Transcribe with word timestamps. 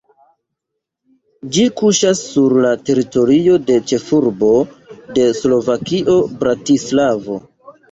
Ĝi 1.57 1.65
kuŝas 1.81 2.21
sur 2.29 2.55
la 2.67 2.71
teritorio 2.89 3.61
de 3.69 3.77
ĉefurbo 3.93 4.51
de 5.21 5.29
Slovakio 5.43 6.19
Bratislavo. 6.43 7.41